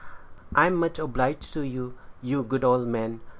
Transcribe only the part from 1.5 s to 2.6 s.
to you, you